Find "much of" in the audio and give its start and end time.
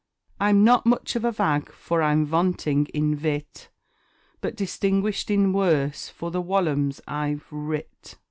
0.87-1.23